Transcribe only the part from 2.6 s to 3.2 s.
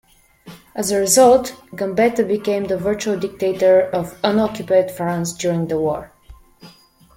the virtual